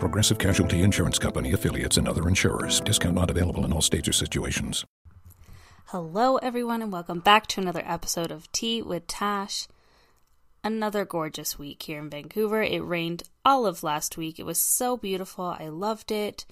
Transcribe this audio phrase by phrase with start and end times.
[0.00, 2.80] Progressive Casualty Insurance Company affiliates and other insurers.
[2.80, 4.84] Discount not available in all states or situations.
[5.88, 9.68] Hello, everyone, and welcome back to another episode of Tea with Tash.
[10.64, 12.62] Another gorgeous week here in Vancouver.
[12.62, 14.38] It rained all of last week.
[14.38, 15.54] It was so beautiful.
[15.58, 16.46] I loved it.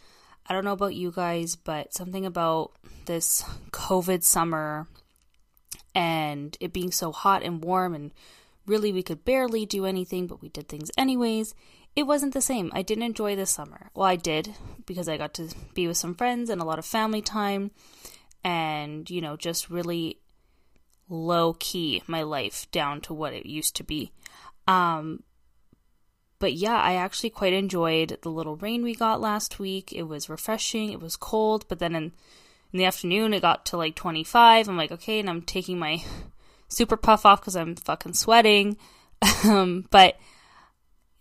[0.47, 2.73] I don't know about you guys, but something about
[3.07, 4.87] this COVID summer
[5.95, 8.13] and it being so hot and warm, and
[8.67, 11.55] really we could barely do anything, but we did things anyways
[11.99, 12.71] it wasn't the same.
[12.73, 13.91] I didn't enjoy the summer.
[13.93, 14.55] Well, I did
[14.87, 17.73] because I got to be with some friends and a lot of family time
[18.45, 20.21] and, you know, just really
[21.09, 24.13] low key my life down to what it used to be.
[24.69, 25.25] Um,
[26.39, 29.93] but yeah, I actually quite enjoyed the little rain we got last week.
[29.93, 30.93] It was refreshing.
[30.93, 32.13] It was cold, but then in,
[32.73, 34.69] in the afternoon it got to like 25.
[34.69, 36.05] I'm like, okay, and I'm taking my
[36.69, 38.77] super puff off because I'm fucking sweating.
[39.45, 40.17] um, but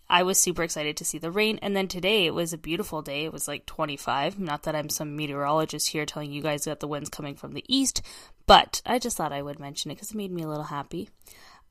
[0.09, 1.59] I was super excited to see the rain.
[1.61, 3.25] And then today it was a beautiful day.
[3.25, 4.39] It was like 25.
[4.39, 7.65] Not that I'm some meteorologist here telling you guys that the wind's coming from the
[7.67, 8.01] east,
[8.45, 11.09] but I just thought I would mention it because it made me a little happy.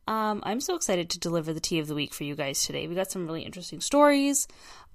[0.09, 2.87] Um, I'm so excited to deliver the tea of the week for you guys today.
[2.87, 4.47] We got some really interesting stories.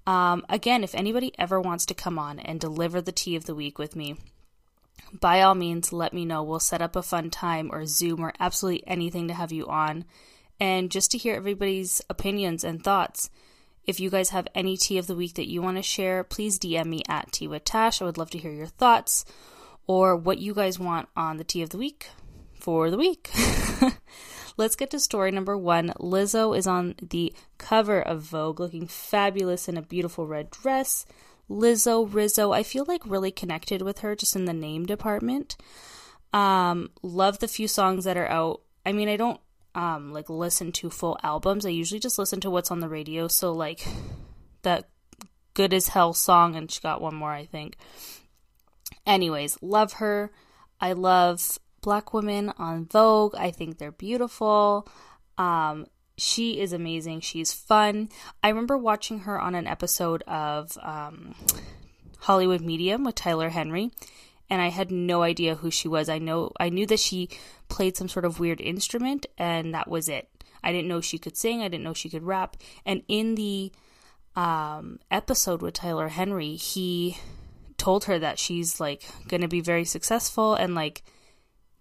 [0.07, 3.55] Um, again, if anybody ever wants to come on and deliver the tea of the
[3.55, 4.17] week with me,
[5.19, 6.43] by all means, let me know.
[6.43, 10.05] We'll set up a fun time or Zoom or absolutely anything to have you on
[10.61, 13.31] and just to hear everybody's opinions and thoughts.
[13.83, 16.59] If you guys have any tea of the week that you want to share, please
[16.59, 17.99] DM me at Tea with Tash.
[17.99, 19.25] I would love to hear your thoughts
[19.87, 22.09] or what you guys want on the tea of the week
[22.53, 23.31] for the week.
[24.57, 25.93] Let's get to story number one.
[25.99, 31.07] Lizzo is on the cover of Vogue looking fabulous in a beautiful red dress.
[31.49, 35.57] Lizzo, Rizzo, I feel like really connected with her just in the name department.
[36.33, 38.61] Um, love the few songs that are out.
[38.85, 39.41] I mean, I don't
[39.75, 41.65] um like listen to full albums.
[41.65, 43.27] I usually just listen to what's on the radio.
[43.27, 43.85] So like
[44.63, 44.89] that
[45.53, 47.77] good as hell song and she got one more I think.
[49.05, 50.31] Anyways, love her.
[50.79, 53.35] I love black women on Vogue.
[53.35, 54.87] I think they're beautiful.
[55.37, 55.87] Um
[56.21, 57.21] she is amazing.
[57.21, 58.09] She's fun.
[58.43, 61.33] I remember watching her on an episode of um,
[62.19, 63.91] Hollywood Medium with Tyler Henry,
[64.51, 66.09] and I had no idea who she was.
[66.09, 67.29] I know I knew that she
[67.69, 70.27] played some sort of weird instrument and that was it.
[70.61, 72.57] I didn't know she could sing, I didn't know she could rap.
[72.85, 73.71] And in the
[74.35, 77.17] um, episode with Tyler Henry, he
[77.77, 81.01] told her that she's like going to be very successful and like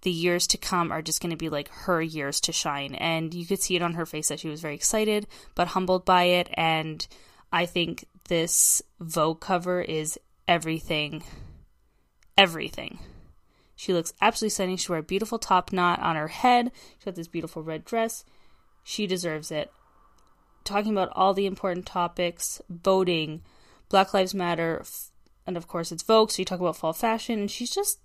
[0.02, 2.94] the years to come are just going to be like her years to shine.
[2.94, 5.26] And you could see it on her face that she was very excited
[5.56, 6.48] but humbled by it.
[6.54, 7.04] And
[7.52, 11.24] I think this Vogue cover is everything
[12.40, 12.98] everything.
[13.76, 14.76] She looks absolutely stunning.
[14.78, 16.72] She wore a beautiful top knot on her head.
[16.98, 18.24] She got this beautiful red dress.
[18.82, 19.70] She deserves it.
[20.64, 23.42] Talking about all the important topics, voting,
[23.90, 24.82] Black Lives Matter,
[25.46, 27.98] and of course it's Vogue, so you talk about fall fashion, and she's just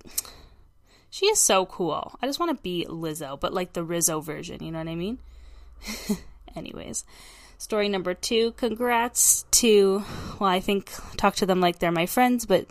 [1.09, 2.17] she is so cool.
[2.21, 4.95] I just want to be Lizzo, but like the Rizzo version, you know what I
[4.95, 5.19] mean?
[6.57, 7.05] Anyways,
[7.57, 8.51] story number two.
[8.53, 10.03] Congrats to,
[10.39, 12.67] well, I think talk to them like they're my friends, but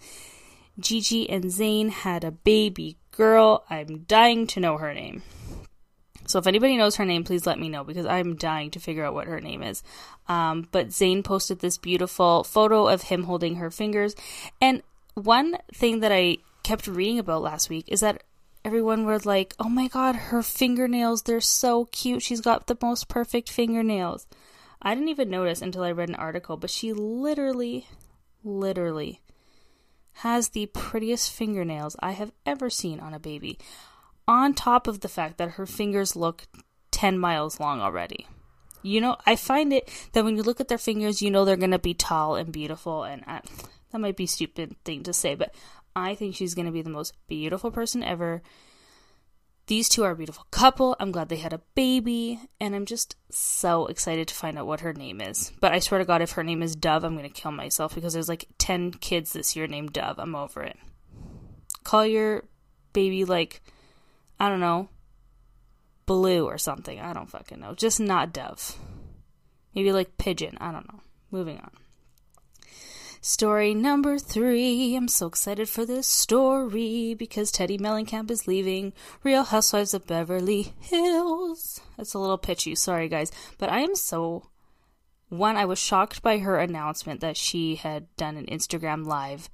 [0.79, 3.65] Gigi and Zayn had a baby girl.
[3.71, 5.23] I'm dying to know her name.
[6.27, 9.05] So if anybody knows her name, please let me know because I'm dying to figure
[9.05, 9.83] out what her name is.
[10.27, 14.17] Um, but Zayn posted this beautiful photo of him holding her fingers.
[14.61, 14.83] And
[15.15, 18.23] one thing that I kept reading about last week is that
[18.65, 22.23] everyone was like, oh my god, her fingernails, they're so cute.
[22.23, 24.27] She's got the most perfect fingernails.
[24.81, 27.87] I didn't even notice until I read an article, but she literally,
[28.43, 29.21] literally
[30.19, 33.59] has the prettiest fingernails I have ever seen on a baby,
[34.27, 36.45] on top of the fact that her fingers look
[36.93, 38.27] 10 miles long already.
[38.83, 41.57] You know, I find it that when you look at their fingers, you know they're
[41.57, 43.41] going to be tall and beautiful, and I,
[43.91, 45.55] that might be stupid thing to say, but
[45.97, 48.43] I think she's going to be the most beautiful person ever.
[49.67, 50.95] These two are a beautiful couple.
[51.01, 54.81] I'm glad they had a baby, and I'm just so excited to find out what
[54.81, 55.53] her name is.
[55.61, 57.95] But I swear to God, if her name is Dove, I'm going to kill myself
[57.95, 60.19] because there's like 10 kids this year named Dove.
[60.19, 60.77] I'm over it.
[61.83, 62.45] Call your
[62.93, 63.63] baby like,
[64.39, 64.91] I don't know,
[66.07, 67.01] Blue or something.
[67.01, 67.75] I don't fucking know.
[67.75, 68.79] Just not Dove.
[69.75, 70.59] Maybe like Pigeon.
[70.61, 71.01] I don't know.
[71.31, 71.71] Moving on.
[73.27, 74.95] Story number three.
[74.95, 78.93] I'm so excited for this story because Teddi Mellencamp is leaving
[79.23, 81.81] Real Housewives of Beverly Hills.
[81.97, 83.33] That's a little pitchy, sorry guys.
[83.57, 84.51] But I am so.
[85.31, 89.49] One, I was shocked by her announcement that she had done an Instagram live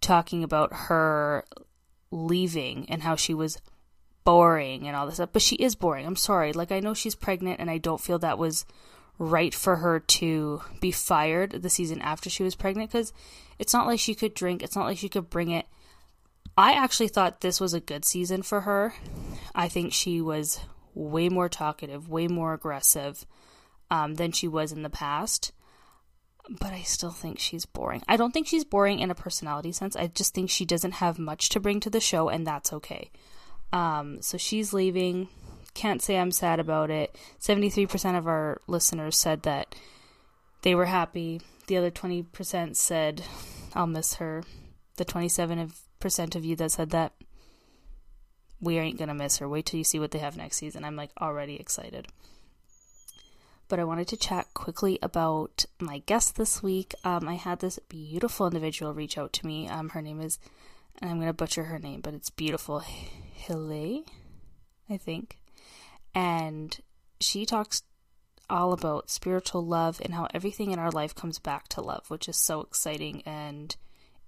[0.00, 1.44] talking about her
[2.10, 3.62] leaving and how she was
[4.24, 5.30] boring and all this stuff.
[5.32, 6.04] But she is boring.
[6.04, 6.52] I'm sorry.
[6.52, 8.66] Like, I know she's pregnant and I don't feel that was
[9.18, 13.12] right for her to be fired the season after she was pregnant because
[13.58, 15.66] it's not like she could drink, it's not like she could bring it.
[16.56, 18.94] I actually thought this was a good season for her.
[19.54, 20.60] I think she was
[20.94, 23.26] way more talkative, way more aggressive
[23.90, 25.52] um, than she was in the past.
[26.48, 28.02] But I still think she's boring.
[28.06, 29.96] I don't think she's boring in a personality sense.
[29.96, 33.10] I just think she doesn't have much to bring to the show, and that's okay.
[33.72, 35.28] Um, so she's leaving.
[35.74, 37.16] Can't say I'm sad about it.
[37.40, 39.74] 73% of our listeners said that
[40.62, 41.40] they were happy.
[41.66, 43.22] The other 20% said,
[43.74, 44.44] I'll miss her.
[44.96, 47.12] The 27% of you that said that,
[48.60, 49.48] we ain't gonna miss her.
[49.48, 50.84] Wait till you see what they have next season.
[50.84, 52.08] I'm like already excited.
[53.68, 56.94] But I wanted to chat quickly about my guest this week.
[57.04, 59.68] Um, I had this beautiful individual reach out to me.
[59.68, 60.38] Um, her name is,
[61.00, 62.82] and I'm gonna butcher her name, but it's beautiful.
[63.46, 64.06] Hilay,
[64.88, 65.38] I think
[66.14, 66.78] and
[67.20, 67.82] she talks
[68.50, 72.28] all about spiritual love and how everything in our life comes back to love, which
[72.28, 73.76] is so exciting and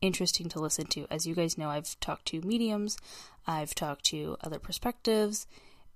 [0.00, 1.06] interesting to listen to.
[1.10, 2.96] As you guys know, I've talked to mediums,
[3.46, 5.46] I've talked to other perspectives,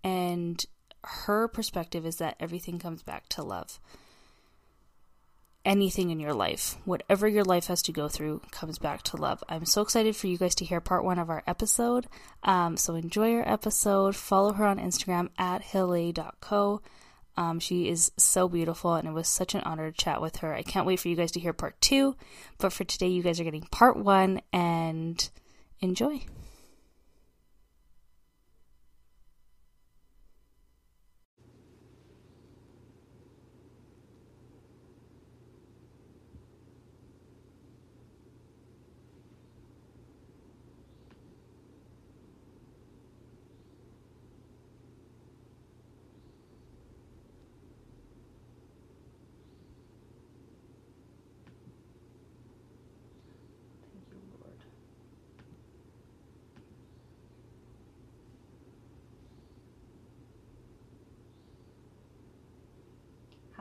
[0.05, 0.65] and
[1.05, 3.81] her perspective is that everything comes back to love
[5.71, 9.45] anything in your life, whatever your life has to go through, comes back to love.
[9.49, 12.09] I'm so excited for you guys to hear part one of our episode.
[12.43, 14.17] Um, so enjoy your episode.
[14.17, 16.83] Follow her on Instagram at hilay.co.
[17.37, 20.53] Um, she is so beautiful, and it was such an honor to chat with her.
[20.53, 22.17] I can't wait for you guys to hear part two.
[22.59, 25.31] But for today, you guys are getting part one, and
[25.81, 26.23] enjoy.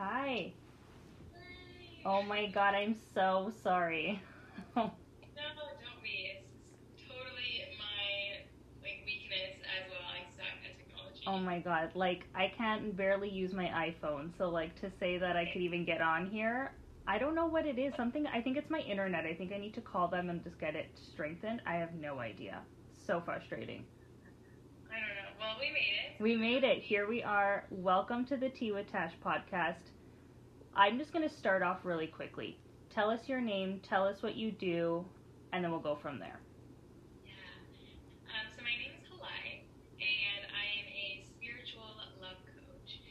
[0.00, 0.54] Hi.
[2.06, 4.18] Oh my god, I'm so sorry.
[4.74, 6.38] no, don't be.
[6.38, 6.48] It's
[7.06, 8.40] totally my
[8.80, 10.00] like weakness as well.
[10.08, 11.22] I suck at technology.
[11.26, 15.36] Oh my god, like I can't barely use my iPhone, so like to say that
[15.36, 16.72] I could even get on here,
[17.06, 17.92] I don't know what it is.
[17.94, 19.26] Something I think it's my internet.
[19.26, 21.60] I think I need to call them and just get it strengthened.
[21.66, 22.62] I have no idea.
[23.06, 23.84] So frustrating.
[24.90, 25.30] I don't know.
[25.38, 26.22] Well, we made it.
[26.22, 26.82] We made it.
[26.82, 27.64] Here we are.
[27.70, 29.76] Welcome to the Tea with Tash podcast.
[30.74, 32.56] I'm just going to start off really quickly.
[32.90, 35.04] Tell us your name, tell us what you do,
[35.52, 36.38] and then we'll go from there.
[37.24, 37.32] Yeah.
[38.30, 39.66] Um, so my name is Hilay,
[39.98, 41.90] and I am a spiritual
[42.22, 43.02] love coach.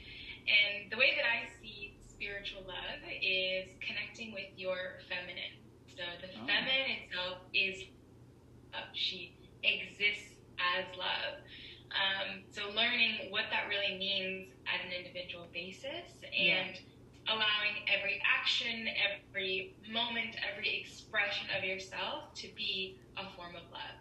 [0.47, 5.59] And the way that I see spiritual love is connecting with your feminine.
[5.95, 6.47] So the oh.
[6.47, 7.83] feminine itself is
[8.71, 8.87] love.
[8.93, 11.43] She exists as love.
[11.91, 16.87] Um, so learning what that really means at an individual basis and yeah
[17.29, 23.97] allowing every action, every moment, every expression of yourself to be a form of love.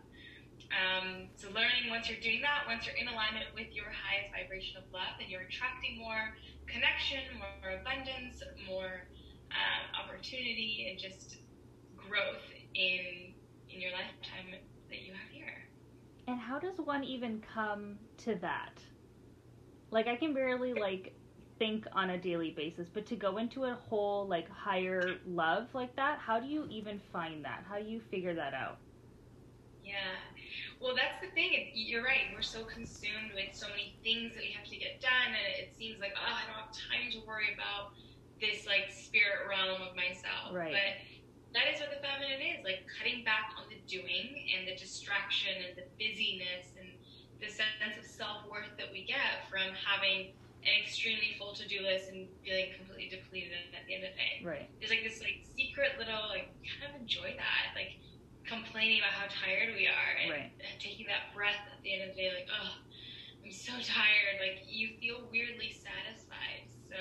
[0.73, 4.77] Um, so learning once you're doing that, once you're in alignment with your highest vibration
[4.77, 9.09] of love, then you're attracting more connection, more abundance, more
[9.53, 11.39] uh, opportunity, and just
[11.97, 12.45] growth
[12.75, 13.33] in
[13.71, 14.57] in your lifetime
[14.89, 15.69] that you have here.
[16.27, 18.81] And how does one even come to that?
[19.91, 21.15] Like I can barely like
[21.59, 25.95] think on a daily basis, but to go into a whole like higher love like
[25.97, 27.65] that, how do you even find that?
[27.69, 28.79] How do you figure that out?
[29.85, 30.21] Yeah.
[30.81, 31.71] Well, that's the thing.
[31.75, 32.31] You're right.
[32.35, 35.75] We're so consumed with so many things that we have to get done, and it
[35.77, 37.97] seems like, oh, I don't have time to worry about
[38.41, 40.55] this like spirit realm of myself.
[40.55, 40.71] Right.
[40.71, 40.89] But
[41.55, 45.57] that is what the feminine is like cutting back on the doing and the distraction
[45.65, 46.93] and the busyness and
[47.41, 50.37] the sense of self worth that we get from having
[50.69, 54.19] an extremely full to do list and feeling completely depleted at the end of the
[54.21, 54.35] day.
[54.45, 54.67] Right.
[54.79, 57.97] There's like this like secret little like kind of enjoy that like
[58.45, 60.53] complaining about how tired we are and, Right.
[60.61, 62.73] and taking that breath at the end of the day like oh
[63.45, 66.69] I'm so tired like you feel weirdly satisfied.
[66.89, 66.97] So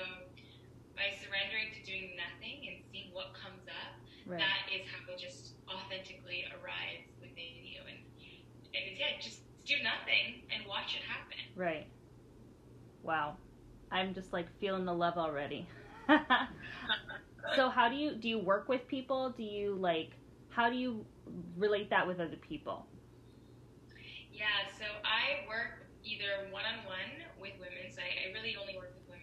[0.96, 3.94] by surrendering to doing nothing and seeing what comes up,
[4.28, 4.44] Right.
[4.44, 8.00] that is how it just authentically arrives within you and
[8.76, 11.40] and it's, yeah just do nothing and watch it happen.
[11.56, 11.88] Right.
[13.04, 13.38] Wow.
[13.91, 15.67] I'm just like feeling the love already.
[17.56, 19.34] so how do you do you work with people?
[19.36, 20.12] Do you like
[20.50, 21.06] how do you
[21.58, 22.88] relate that with other people?
[24.32, 28.77] Yeah, so I work either one on one with women, so I, I really only
[28.77, 29.17] work with women,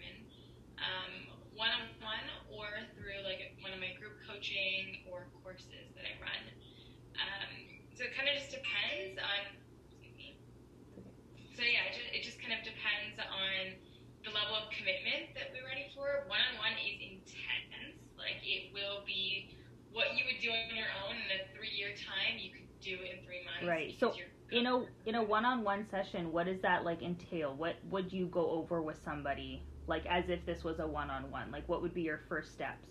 [1.54, 2.66] one on one or
[2.98, 6.42] through like one of my group coaching or courses that I run.
[7.14, 7.50] Um,
[7.94, 9.54] so it kind of just depends on.
[9.86, 10.34] Excuse me.
[11.54, 13.78] So yeah, it just, it just kind of depends on
[14.26, 16.26] the level of commitment that we're ready for.
[16.26, 17.98] One on one is intense.
[18.18, 19.54] Like it will be
[19.92, 22.98] what you would do on your own in a three year time, you could do
[22.98, 23.66] in three months.
[23.66, 23.94] Right.
[23.98, 24.12] So,
[24.50, 27.54] In a in a one-on-one session, what does that like entail?
[27.54, 31.50] What would you go over with somebody like as if this was a one-on-one?
[31.50, 32.88] Like what would be your first steps?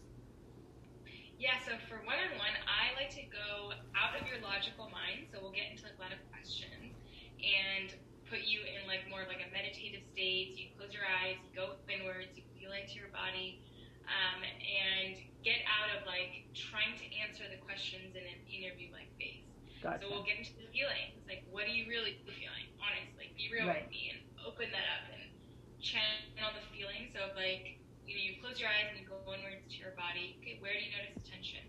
[1.38, 5.28] Yeah, so for one on one, I like to go out of your logical mind.
[5.32, 6.96] So we'll get into like, a lot of questions
[7.44, 7.92] and
[8.34, 10.58] put you in like more of like a meditative state.
[10.58, 13.62] You close your eyes, you go inwards, you feel into your body,
[14.10, 19.14] um, and get out of like trying to answer the questions in an interview like
[19.22, 19.46] phase.
[19.86, 20.02] Gotcha.
[20.02, 21.22] So we'll get into the feelings.
[21.30, 22.74] Like, what are you really feeling?
[22.82, 23.86] Honestly, be real Right.
[23.86, 25.30] with me and open that up and
[25.78, 27.12] channel the feelings.
[27.14, 29.92] So, if, like, you know, you close your eyes and you go inwards to your
[30.00, 30.40] body.
[30.40, 31.68] Okay, where do you notice tension?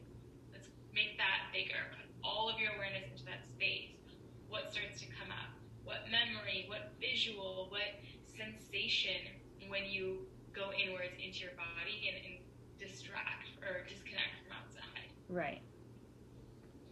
[0.54, 1.90] Let's make that bigger.
[1.90, 3.98] Put all of your awareness into that space.
[4.46, 5.50] What starts to come up?
[5.84, 6.64] What memory?
[6.68, 7.68] What visual?
[7.70, 9.36] What sensation
[9.68, 10.26] when you
[10.56, 12.36] go inwards into your body and, and
[12.80, 15.08] distract or disconnect from outside?
[15.28, 15.62] Right.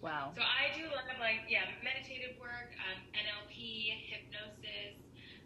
[0.04, 0.34] Wow.
[0.34, 4.98] So I do a lot of like yeah meditative work, um, NLP, hypnosis,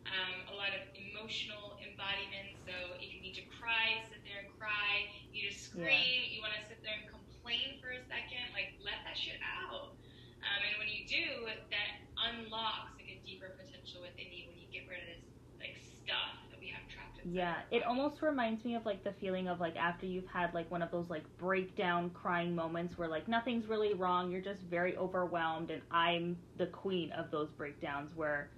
[0.09, 2.57] um, a lot of emotional embodiment.
[2.65, 5.13] So if you need to cry, sit there and cry.
[5.31, 6.33] You just to scream.
[6.33, 8.49] You want to sit there and complain for a second.
[8.57, 9.93] Like let that shit out.
[10.41, 12.96] Um, and when you do, that unlocks
[13.37, 15.25] deeper potential within you when you get rid of this
[15.61, 17.33] like stuff that we have trapped inside.
[17.37, 20.71] Yeah, it almost reminds me of like the feeling of like after you've had like
[20.71, 24.97] one of those like breakdown crying moments where like nothing's really wrong, you're just very
[24.97, 28.53] overwhelmed, and I'm the queen of those breakdowns where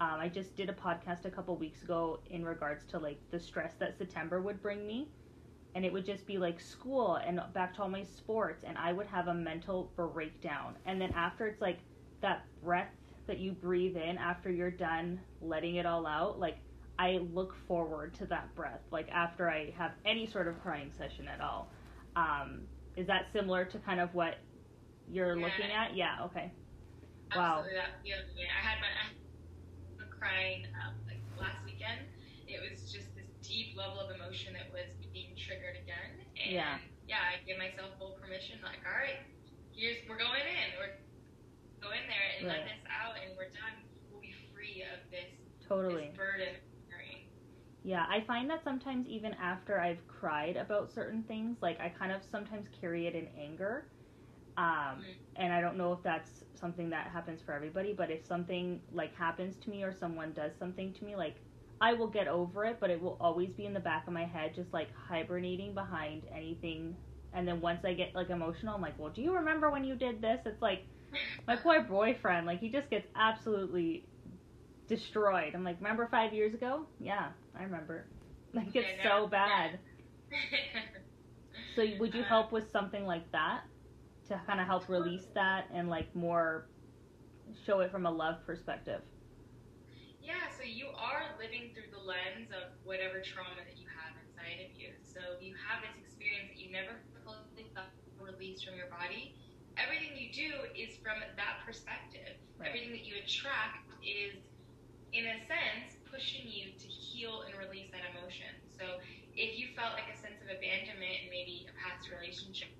[0.00, 3.38] um, I just did a podcast a couple weeks ago in regards to like the
[3.38, 5.12] stress that September would bring me.
[5.76, 8.92] And it would just be like school and back to all my sports, and I
[8.92, 10.78] would have a mental breakdown.
[10.84, 11.80] And then after, it's like
[12.20, 12.92] that breath
[13.26, 16.38] that you breathe in after you're done letting it all out.
[16.38, 16.58] Like,
[16.98, 21.26] I look forward to that breath, like after I have any sort of crying session
[21.28, 21.68] at all.
[22.14, 24.36] Um, is that similar to kind of what
[25.10, 25.46] you're Yeah.
[25.46, 25.96] looking at?
[25.96, 26.52] Yeah, okay.
[27.34, 27.58] Wow.
[27.58, 28.46] Absolutely, that feels me.
[28.46, 32.00] I had my I crying um, like last weekend.
[32.46, 36.22] It was just this deep level of emotion that was being triggered again.
[36.38, 36.78] And Yeah.
[37.08, 38.60] yeah, I give myself full permission.
[38.62, 39.18] Like, all right,
[39.74, 40.68] here's we're going in.
[40.78, 40.94] We're
[41.84, 42.64] go in there and Right.
[42.64, 43.84] let this out, and we're done.
[44.08, 45.28] We'll be free of this
[45.60, 46.08] Totally.
[46.08, 46.56] this burden.
[47.82, 52.12] Yeah, I find that sometimes even after I've cried about certain things, like I kind
[52.12, 53.90] of sometimes carry it in anger.
[54.56, 55.18] Um, Mhm.
[55.36, 59.14] and I don't know if that's something that happens for everybody, but if something like
[59.14, 61.44] happens to me or someone does something to me, like
[61.80, 64.24] I will get over it, but it will always be in the back of my
[64.26, 66.98] head, just like hibernating behind anything.
[67.32, 69.96] And then once I get like emotional, I'm like, well, do you remember when you
[69.96, 70.42] did this?
[70.46, 70.88] It's like
[71.46, 74.08] my poor boyfriend, like he just gets absolutely
[74.88, 75.54] destroyed.
[75.54, 76.86] I'm like, remember five years ago?
[76.98, 78.08] Yeah, I remember.
[78.54, 79.80] Like it's Yeah, so bad.
[81.74, 83.64] So would you Uh, help with something like that
[84.28, 86.70] to kind of help release that and like more
[87.64, 89.02] show it from a love perspective?
[90.20, 94.64] Yeah, so you are living through the lens of whatever trauma that you have inside
[94.64, 94.94] of you.
[95.02, 99.36] So you have this experience that you never fully thought released from your body.
[99.76, 102.38] Everything you do is from that perspective.
[102.58, 102.70] Right.
[102.70, 104.38] Everything that you attract is,
[105.10, 108.54] in a sense, pushing you to heal and release that emotion.
[108.78, 109.02] So
[109.34, 112.70] if you felt like a sense of abandonment in maybe a past relationship,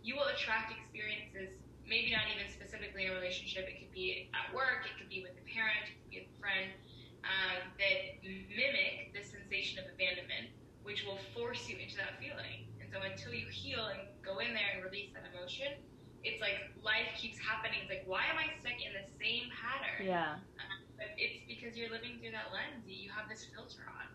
[0.00, 1.52] you will attract experiences,
[1.84, 5.20] maybe not even specifically in a relationship, it could be at work, it could be
[5.20, 6.72] with a parent, it could be with a friend,
[7.20, 10.56] um, that mimic the sensation of abandonment,
[10.88, 12.64] which will force you into that feeling.
[12.80, 15.76] And so until you heal and go in there and release that emotion,
[16.22, 17.80] it's like life keeps happening.
[17.82, 20.06] It's like, why am I stuck in the same pattern?
[20.06, 20.34] Yeah.
[20.60, 22.84] Um, it's because you're living through that lens.
[22.86, 24.06] You have this filter on.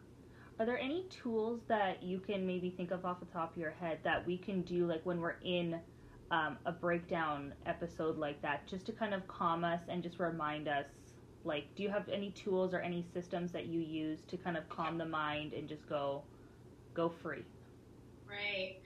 [0.59, 3.71] Are there any tools that you can maybe think of off the top of your
[3.71, 5.79] head that we can do, like when we're in
[6.31, 10.67] um, a breakdown episode like that, just to kind of calm us and just remind
[10.67, 10.85] us?
[11.43, 14.67] Like, do you have any tools or any systems that you use to kind of
[14.69, 16.23] calm the mind and just go,
[16.93, 17.43] go free?
[18.27, 18.77] Right.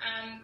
[0.00, 0.42] Um,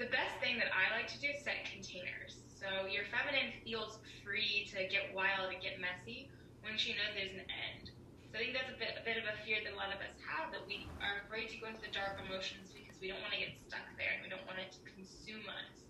[0.00, 2.40] the best thing that I like to do is set containers.
[2.56, 6.32] So your feminine feels free to get wild and get messy
[6.64, 7.92] when she knows there's an end.
[8.32, 10.00] So I think that's a bit, a bit of a fear that a lot of
[10.00, 13.20] us have that we are afraid to go into the dark emotions because we don't
[13.20, 15.84] want to get stuck there and we don't want it to consume us.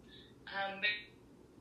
[0.51, 0.91] Um, but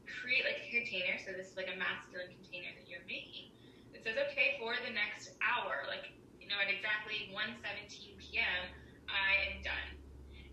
[0.09, 1.21] create like a container.
[1.21, 3.53] So this is like a masculine container that you're making.
[3.93, 6.09] It says, okay, for the next hour, like
[6.41, 8.73] you know, at exactly 1:17 p.m.,
[9.05, 9.89] I am done.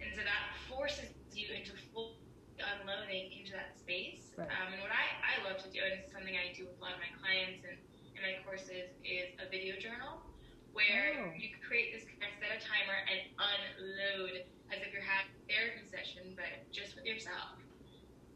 [0.04, 2.16] And so that forces you into full
[2.56, 4.32] unloading into that space.
[4.36, 4.48] Right.
[4.48, 6.80] Um, and what I, I love to do, and this is something I do with
[6.80, 7.76] a lot of my clients and
[8.16, 10.24] in my courses, is a video journal
[10.72, 11.36] where Oh.
[11.36, 15.44] you create this kind of set a timer and unload as if you're having a
[15.52, 17.60] therapy session, but just with yourself.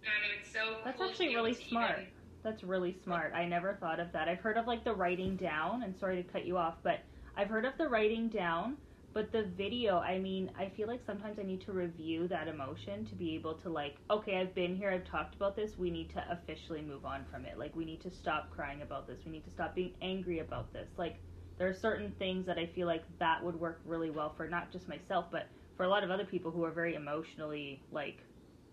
[0.04, 2.00] And it's so That's cool actually really smart.
[2.00, 3.33] even- That's really smart.
[3.35, 4.28] I never thought of that.
[4.28, 7.00] I've heard of like the writing down, and sorry to cut you off, but
[7.37, 8.76] I've heard of the writing down,
[9.12, 13.05] but the video, I mean, I feel like sometimes I need to review that emotion
[13.07, 16.11] to be able to like, okay, I've been here, I've talked about this, we need
[16.11, 17.59] to officially move on from it.
[17.59, 19.19] Like we need to stop crying about this.
[19.25, 20.88] We need to stop being angry about this.
[20.97, 21.17] Like
[21.59, 24.71] there are certain things that I feel like that would work really well for not
[24.71, 28.19] just myself, but for a lot of other people who are very emotionally like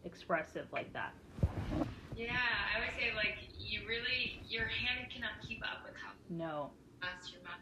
[0.06, 1.14] expressive like that.
[2.16, 2.30] Yeah,
[2.76, 6.72] I would say like you really your hand cannot keep up with how No.
[7.02, 7.60] fast your mouth.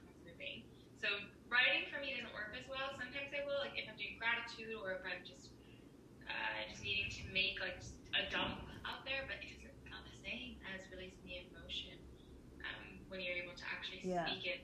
[1.02, 1.08] So
[1.52, 2.96] writing for me doesn't work as well.
[2.96, 5.52] Sometimes I will, like if I'm doing gratitude or if I'm just
[6.26, 7.78] uh, just needing to make like
[8.18, 12.00] a dump out there, but it doesn't feel the same as releasing the emotion
[12.66, 14.26] um, when you're able to actually Yeah.
[14.26, 14.62] speak it.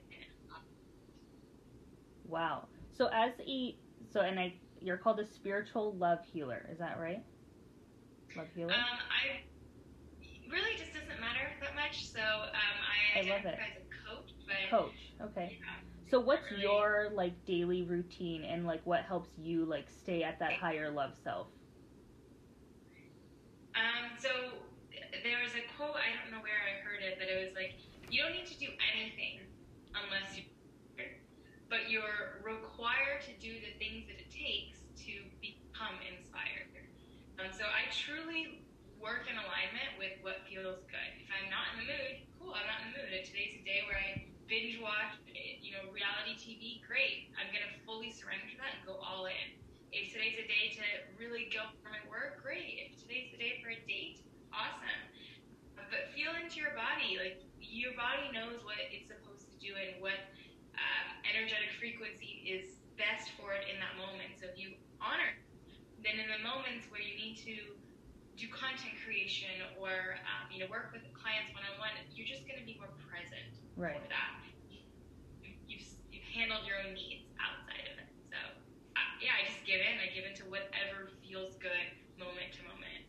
[2.24, 2.70] Wow.
[2.94, 3.78] So as a
[4.10, 7.24] so and I you're called a spiritual love healer, is that right?
[8.36, 8.72] Love healer?
[8.74, 9.42] Um, I
[10.50, 12.08] really just doesn't matter that much.
[12.08, 12.78] So um,
[13.16, 13.60] I, I love it.
[13.60, 15.14] as a coach, but Coach.
[15.22, 15.60] Okay.
[15.60, 15.91] yeah.
[16.12, 20.40] So what's really- your like daily routine and like what helps you like stay at
[20.40, 21.48] that higher love self?
[23.72, 24.28] Um, so
[25.24, 27.80] there was a quote, I don't know where I heard it, but it was like,
[28.12, 29.40] you don't need to do anything
[29.96, 30.44] unless you,
[31.72, 36.68] but you're required to do the things that it takes to become inspired.
[37.40, 38.68] Um, so I truly
[39.00, 41.12] work in alignment with what feels good.
[41.24, 43.24] If I'm not in the mood, cool, I'm not in the mood.
[43.24, 47.32] Today's a day where I binge watch, you know, reality TV, great.
[47.40, 49.56] I'm gonna fully surrender to that and go all in.
[49.96, 50.84] If today's a day to
[51.22, 52.90] really go for my work, great.
[52.90, 54.90] If today's the day for a date, awesome.
[55.78, 57.22] But feel into your body.
[57.22, 60.18] Like your body knows what it's supposed to do and what
[60.74, 64.34] um, energetic frequency is best for it in that moment.
[64.42, 65.38] So if you honor,
[66.02, 67.78] then in the moments where you need to
[68.40, 72.48] do content creation or um, you know work with clients one on one, you're just
[72.50, 74.02] going to be more present Right.
[74.02, 74.42] for that.
[74.66, 74.90] You-
[75.70, 78.10] You've, you've handled your own needs outside of it.
[78.32, 78.40] So,
[79.00, 80.02] uh, yeah, I just give in.
[80.02, 83.06] I give into whatever feels good moment to moment.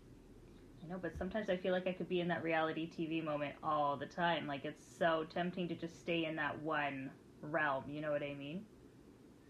[0.85, 3.55] I know, but sometimes I feel like I could be in that reality TV moment
[3.63, 4.47] all the time.
[4.47, 8.35] Like it's so tempting to just stay in that one realm, you know what I
[8.35, 8.65] mean?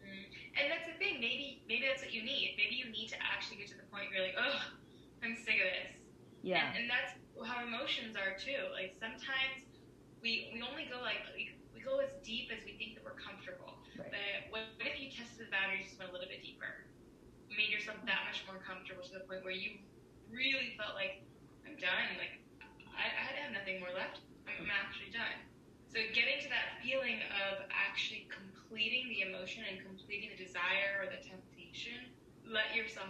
[0.05, 0.27] Mm.
[0.61, 1.21] And that's the thing.
[1.21, 2.55] Maybe maybe that's what you need.
[2.57, 4.61] Maybe you need to actually get to the point where you're like, oh,
[5.25, 5.93] I'm sick of this.
[6.43, 6.69] Yeah.
[6.75, 8.69] And, and that's how emotions are too.
[8.73, 9.65] Like sometimes
[10.21, 13.19] we we only go like we, we go as deep as we think that we're
[13.19, 13.82] comfortable.
[13.99, 14.13] Right.
[14.13, 16.89] But what, what if you tested the boundaries just went a little bit deeper,
[17.53, 19.77] made yourself that much more comfortable to the point where you
[20.33, 21.21] really felt like
[21.69, 22.17] I'm done.
[22.17, 22.41] Like
[22.97, 24.25] I, I have nothing more left.
[24.49, 25.39] I'm, actually done.
[25.89, 31.07] So getting to that feeling of actually completing the emotion and completing the desire or
[31.09, 32.11] the temptation,
[32.49, 33.09] let yourself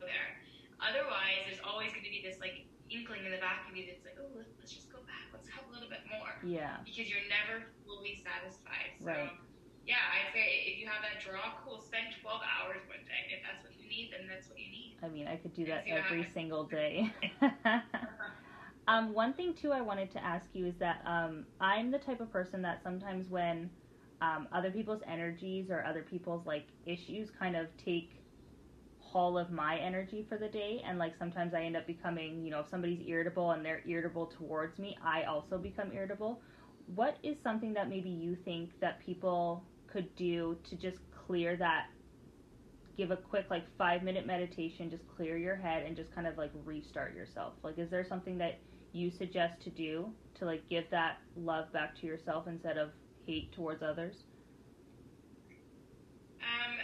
[0.00, 0.40] go there.
[0.82, 4.02] Otherwise, there's always going to be this like inkling in the back of you that's
[4.02, 5.28] like, oh, let's, let's just go back.
[5.30, 6.80] Let's have a little bit more Yeah.
[6.84, 8.98] because you're never fully satisfied.
[8.98, 9.32] So, Right.
[9.88, 13.32] Yeah, I'd say if you have that draw, cool, spend 12 hours one day.
[13.32, 14.96] If that's what you need, then that's what you need.
[15.02, 16.34] I mean, I could do that every happens.
[16.34, 17.10] single day.
[18.88, 22.20] um, one thing too, I wanted to ask you is that um, I'm the type
[22.20, 23.70] of person that sometimes when
[24.20, 28.10] um, other people's energies or other people's like issues kind of take
[29.00, 32.50] haul of my energy for the day, and like sometimes I end up becoming, you
[32.50, 36.42] know, if somebody's irritable and they're irritable towards me, I also become irritable.
[36.94, 39.64] What is something that maybe you think that people
[39.98, 41.86] could do to just clear that
[42.96, 46.38] give a quick like five minute meditation, just clear your head and just kind of
[46.38, 47.54] like restart yourself?
[47.64, 48.60] Like, is there something that
[48.92, 52.90] you suggest to do to like give that love back to yourself instead of
[53.26, 54.14] hate towards others?
[56.38, 56.78] Um,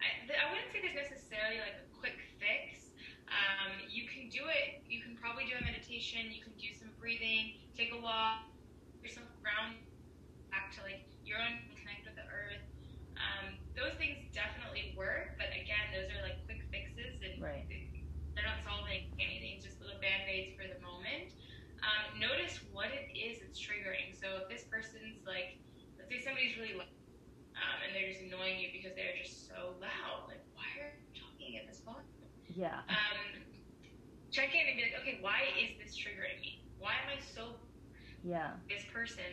[0.00, 2.96] I, I wouldn't say there's necessarily like a quick fix.
[3.28, 4.80] Um, you can do it.
[4.88, 6.32] You can probably do a meditation.
[6.32, 7.60] You can do some breathing.
[7.76, 8.40] Take a walk.
[9.02, 9.76] Yourself ground
[10.50, 12.64] back to like your own connect with the earth.
[13.16, 17.64] Um, those things definitely work, but again, those are like quick fixes and Right.
[18.34, 19.62] they're not solving anything.
[19.62, 21.30] Just little band aids for the moment.
[21.86, 24.10] Um, notice what it is that's triggering.
[24.10, 25.62] So if this person's like,
[25.98, 26.90] let's say somebody's really loud,
[27.58, 30.26] um, and they're just annoying you because they're just so loud.
[30.30, 32.06] Like, why are you talking at this volume?
[32.50, 32.82] Yeah.
[32.90, 33.42] Um,
[34.30, 36.66] check in and be like, okay, why is this triggering me?
[36.78, 37.58] Why am I so
[38.22, 38.58] Yeah.
[38.70, 39.24] this person?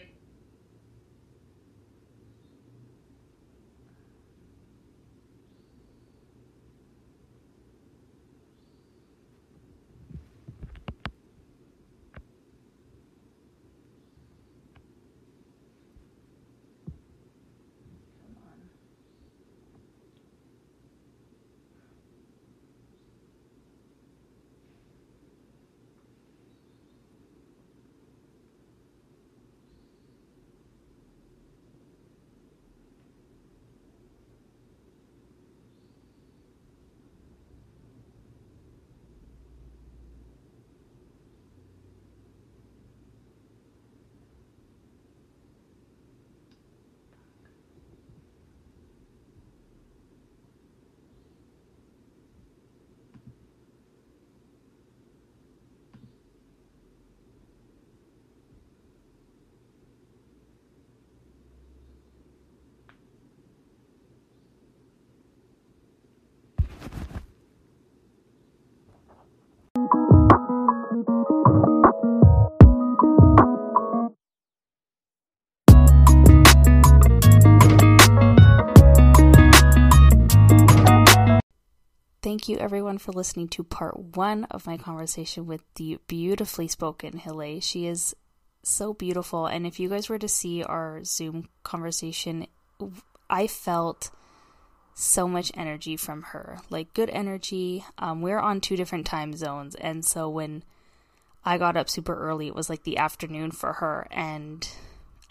[82.45, 87.17] Thank you, everyone, for listening to part one of my conversation with the beautifully spoken
[87.17, 87.63] Hilay.
[87.63, 88.15] She is
[88.61, 89.47] so beautiful.
[89.47, 92.45] And if you guys were to see our Zoom conversation,
[93.31, 94.11] I felt
[94.93, 97.83] so much energy from her like good energy.
[97.97, 99.73] Um, we're on two different time zones.
[99.73, 100.63] And so when
[101.43, 104.05] I got up super early, it was like the afternoon for her.
[104.11, 104.69] And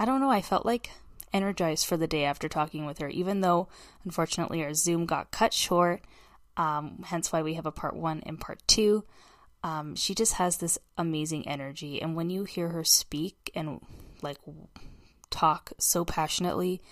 [0.00, 0.90] I don't know, I felt like
[1.32, 3.68] energized for the day after talking with her, even though
[4.04, 6.02] unfortunately our Zoom got cut short.
[6.56, 9.04] Um, hence why we have a part one and part two.
[9.62, 13.80] Um, she just has this amazing energy, and when you hear her speak and
[14.22, 14.38] like
[15.30, 16.82] talk so passionately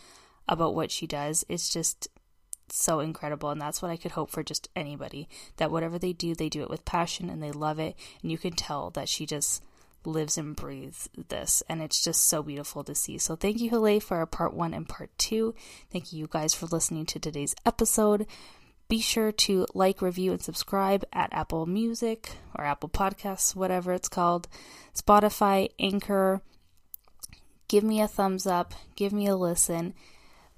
[0.48, 2.08] about what she does, it's just
[2.68, 3.50] so incredible.
[3.50, 6.62] And that's what I could hope for just anybody that whatever they do, they do
[6.62, 7.96] it with passion and they love it.
[8.22, 9.62] And you can tell that she just
[10.04, 14.02] lives and breathes this and it's just so beautiful to see so thank you Hilay
[14.02, 15.54] for our part one and part two
[15.92, 18.26] thank you guys for listening to today's episode
[18.92, 24.10] be sure to like, review, and subscribe at Apple Music or Apple Podcasts, whatever it's
[24.10, 24.46] called,
[24.94, 26.42] Spotify, Anchor.
[27.68, 29.94] Give me a thumbs up, give me a listen.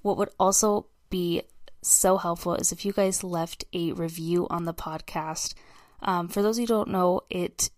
[0.02, 1.42] What would also be
[1.80, 5.54] so helpful is if you guys left a review on the podcast.
[6.02, 7.70] Um, for those who don't know, it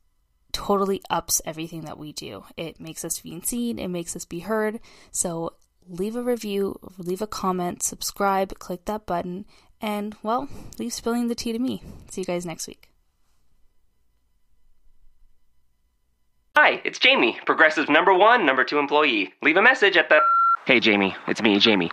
[0.52, 2.44] totally ups everything that we do.
[2.56, 4.80] It makes us be seen, it makes us be heard.
[5.10, 5.52] So
[5.86, 9.44] leave a review, leave a comment, subscribe, click that button,
[9.80, 11.82] and, well, leave spilling the tea to me.
[12.10, 12.88] See you guys next week.
[16.56, 19.34] Hi, it's Jamie, Progressive number one, number two employee.
[19.42, 20.20] Leave a message at the.
[20.64, 21.90] Hey, Jamie, it's me, Jamie.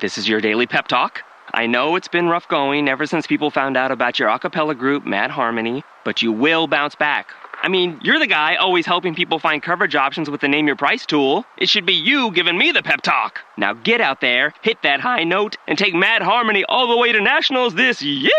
[0.00, 1.22] This is your daily pep talk.
[1.52, 4.74] I know it's been rough going ever since people found out about your a cappella
[4.74, 7.32] group, Mad Harmony, but you will bounce back.
[7.64, 10.76] I mean, you're the guy always helping people find coverage options with the Name Your
[10.76, 11.46] Price tool.
[11.56, 13.40] It should be you giving me the pep talk.
[13.56, 17.10] Now get out there, hit that high note, and take Mad Harmony all the way
[17.10, 18.30] to nationals this year!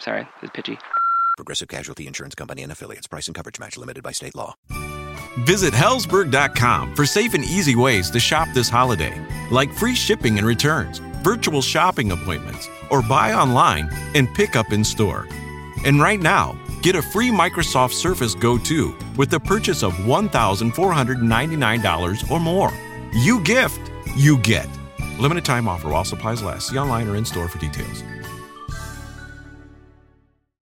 [0.00, 0.76] Sorry, it's pitchy.
[1.38, 3.06] Progressive Casualty Insurance Company and affiliates.
[3.06, 4.54] Price and coverage match limited by state law.
[5.46, 9.18] Visit Hellsberg.com for safe and easy ways to shop this holiday,
[9.50, 14.84] like free shipping and returns, virtual shopping appointments, or buy online and pick up in
[14.84, 15.26] store.
[15.86, 22.30] And right now, get a free Microsoft Surface Go 2 with the purchase of $1,499
[22.30, 22.70] or more.
[23.14, 24.68] You gift, you get.
[25.18, 26.68] Limited time offer while supplies last.
[26.68, 28.04] See online or in store for details.